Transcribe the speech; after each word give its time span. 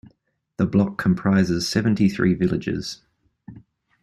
The 0.57 0.65
block 0.65 0.97
comprises 0.97 1.69
seventy-three 1.69 2.33
villages. 2.33 3.03